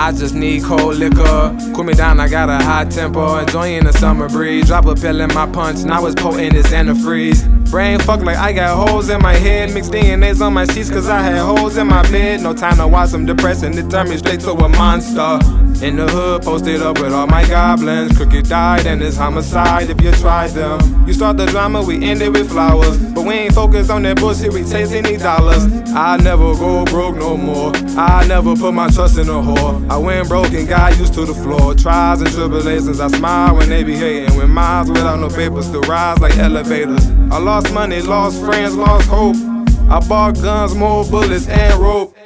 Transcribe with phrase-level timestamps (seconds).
[0.00, 1.56] I just need cold liquor.
[1.74, 3.36] Cool me down, I got a high tempo.
[3.38, 4.68] Enjoying the summer breeze.
[4.68, 7.57] Drop a pill in my punch, now it's potent as antifreeze.
[7.70, 9.74] Brain fuck like I got holes in my head.
[9.74, 12.40] Mixed DNA's on my sheets cause I had holes in my bed.
[12.40, 13.76] No time to watch some depressing.
[13.76, 15.38] It turned me straight to a monster.
[15.84, 18.16] In the hood, posted up with all my goblins.
[18.16, 21.06] Crooked died and it's homicide if you try them.
[21.06, 22.96] You start the drama, we end it with flowers.
[23.12, 25.66] But we ain't focused on that bullshit, we chasing these dollars.
[25.94, 27.72] I never go broke no more.
[27.98, 29.88] I never put my trust in a whore.
[29.90, 31.74] I went broke and got used to the floor.
[31.74, 34.36] Trials and tribulations, I smile when they be hating.
[34.38, 37.06] When miles without no papers still rise like elevators.
[37.30, 39.36] I lost money, lost friends, lost hope.
[39.90, 42.17] I bought guns, more bullets, and rope.